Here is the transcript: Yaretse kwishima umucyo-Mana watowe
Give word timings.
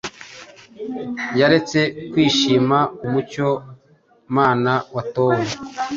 Yaretse 1.39 1.79
kwishima 2.11 2.77
umucyo-Mana 3.05 4.73
watowe 4.95 5.47